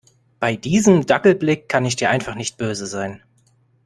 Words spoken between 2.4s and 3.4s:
böse sein.